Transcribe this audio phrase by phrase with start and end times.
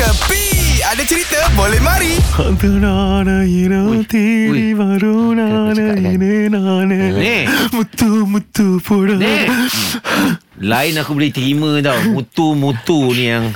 [0.00, 1.36] Kepi Ada cerita?
[1.52, 2.16] Boleh mari.
[4.48, 4.72] Ui.
[7.20, 7.44] Ni.
[7.68, 9.20] Mutu mutu pura.
[9.20, 9.44] Ni.
[10.56, 12.00] Lain aku boleh terima tau.
[12.16, 13.52] Mutu-mutu ni yang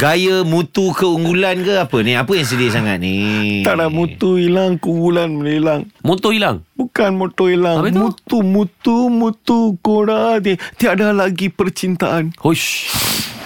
[0.00, 2.16] Gaya mutu keunggulan ke apa ni?
[2.16, 3.60] Apa yang sedih sangat ni?
[3.60, 6.64] Tak ada mutu hilang Keunggulan boleh hilang Motor hilang?
[6.72, 7.84] Bukan motor hilang?
[7.92, 12.32] Mutu mutu mutu Kora ti- Tiada lagi percintaan.
[12.40, 12.88] Hosh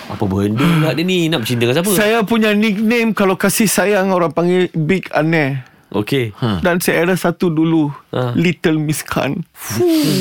[0.05, 4.11] Apa benda lah dia ni Nak bercinta dengan siapa Saya punya nickname Kalau kasih sayang
[4.11, 6.59] Orang panggil Big Aneh Okey Ha.
[6.59, 8.35] Dan saya ada satu dulu Ha.
[8.35, 9.47] Little Miss Khan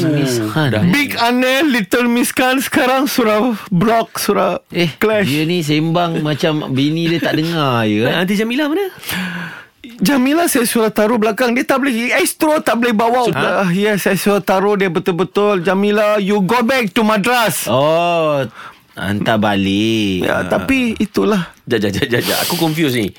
[0.05, 0.85] Mishan Dah.
[0.85, 6.69] Big Aneh Little Miss Khan Sekarang surah Block Surah Eh Clash Dia ni sembang Macam
[6.69, 8.21] bini dia tak dengar je kan?
[8.21, 8.85] Nanti Jamila mana
[9.83, 13.63] Jamila saya suruh taruh belakang Dia tak boleh Astro tak boleh bawa ha?
[13.63, 18.47] uh, Yes saya suruh taruh dia betul-betul Jamila You go back to Madras oh.
[18.93, 20.25] Hantar balik.
[20.25, 21.53] Ya, Tapi itulah.
[21.65, 22.37] Jap jap jap.
[22.45, 23.13] Aku confused ni.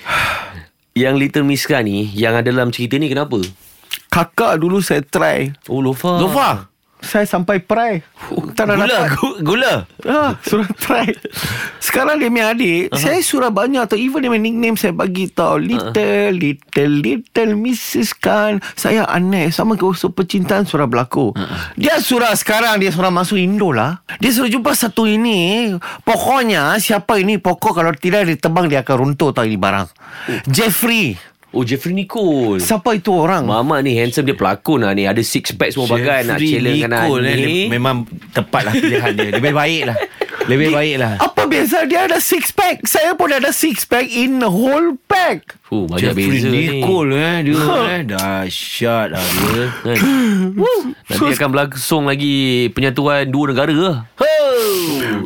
[0.94, 3.42] Yang Little Miss ni Yang ada dalam cerita ni kenapa?
[4.10, 5.50] Kakak dulu saya try.
[5.66, 6.22] Oh Lofa.
[6.22, 6.73] Lofa
[7.04, 8.00] Saya sampai pray.
[8.56, 9.08] Tak ada Gula dapat.
[9.20, 9.74] gu- Gula?
[10.04, 11.08] Ah, surah try
[11.80, 12.96] Sekarang dia punya adik uh-huh.
[12.96, 14.00] Saya surah banyak tau.
[14.00, 15.60] Even dia punya nickname Saya bagi tau.
[15.60, 16.32] Little uh-huh.
[16.32, 18.16] Little Little Mrs.
[18.16, 19.52] Khan Saya aneh.
[19.52, 21.36] Sama ke usul percintaan Surah berlaku.
[21.36, 21.58] Uh-huh.
[21.76, 24.00] Dia surah sekarang Dia surah masuk Indo lah.
[24.18, 25.74] Dia suruh jumpa satu ini.
[26.02, 29.86] Pokoknya Siapa ini Pokok kalau tidak dia tebang Dia akan runtuh tau ini barang.
[30.48, 31.16] Jeffrey
[31.54, 32.58] Oh Jeffrey Nicole.
[32.58, 33.46] Siapa itu orang?
[33.46, 35.06] Mama ni handsome dia pelakon lah ni.
[35.06, 37.96] Ada six pack semua bagai Nak Jeffrey challenge dengan Nicole, eh, ni dia Memang
[38.34, 39.30] tepat lah pilihan dia.
[39.38, 39.96] Lebih baik lah.
[40.44, 41.12] Lebih baik lah.
[41.22, 42.82] Apa beza dia ada six pack.
[42.90, 45.54] Saya pun ada six pack In the whole pack.
[45.70, 47.54] Oh banyak Jeffrey beza Nicole eh Dia
[47.86, 48.02] eh.
[48.02, 49.64] Dahsyat lah dia.
[49.86, 50.02] Ni kan?
[51.06, 53.72] Nanti akan berlangsung lagi Penyatuan dua negara.
[53.72, 53.98] Lah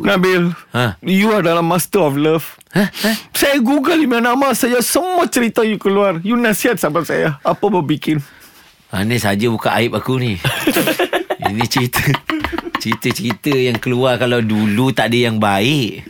[0.01, 0.95] Nabil Ha?
[1.01, 2.85] You adalah master of love Ha?
[2.85, 3.11] Ha?
[3.33, 7.81] Saya google lima nama saya Semua cerita you keluar You nasihat sama saya Apa mau
[7.81, 8.21] bikin
[8.89, 10.33] Ha, ni saja buka aib aku ni.
[11.45, 12.01] Ini cerita
[12.81, 16.09] cerita-cerita yang keluar kalau dulu tak ada yang baik.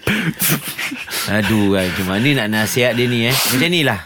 [1.28, 1.92] Aduh, kan.
[1.92, 3.36] macam mana nak nasihat dia ni eh?
[3.36, 4.00] Macam ni lah.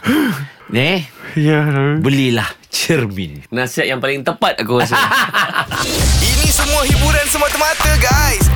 [0.74, 1.62] Eh, Ya
[1.98, 3.46] belilah cermin.
[3.50, 4.94] Nasihat yang paling tepat aku rasa
[6.34, 8.43] Ini semua hiburan semata-mata guys